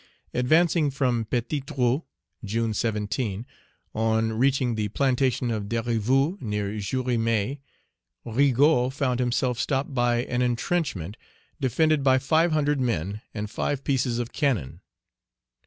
[0.33, 2.05] Advancing from Petit Trou
[2.43, 3.45] (June 17),
[3.93, 7.59] on reaching the plantation of Desrivaux, near Jéremie,
[8.25, 11.17] Rigaud found himself stopped by an entrenchment
[11.59, 14.81] defended by five hundred men and five pieces of cannon.